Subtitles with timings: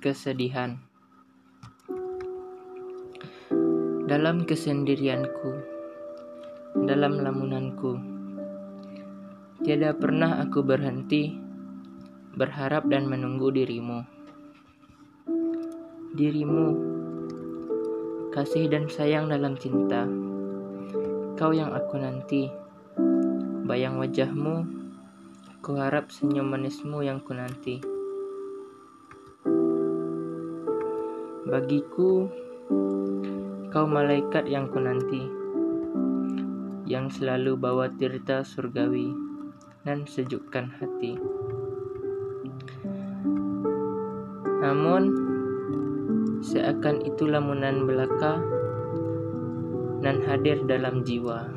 [0.00, 0.80] Kesedihan
[4.08, 5.60] dalam kesendirianku,
[6.88, 8.00] dalam lamunanku,
[9.60, 11.36] tiada pernah aku berhenti
[12.32, 14.08] berharap dan menunggu dirimu.
[16.16, 16.68] Dirimu,
[18.32, 20.08] kasih dan sayang dalam cinta,
[21.36, 22.48] kau yang aku nanti
[23.66, 24.62] bayang wajahmu,
[25.58, 27.82] ku harap senyum manismu yang ku nanti.
[31.50, 32.30] Bagiku,
[33.74, 35.26] kau malaikat yang ku nanti,
[36.86, 39.10] yang selalu bawa tirta surgawi
[39.82, 41.18] dan sejukkan hati.
[44.62, 45.02] Namun,
[46.46, 48.38] seakan itu lamunan belaka
[50.06, 51.50] dan hadir dalam jiwa.